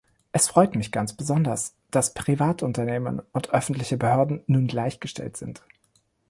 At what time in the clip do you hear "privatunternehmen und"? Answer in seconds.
2.15-3.51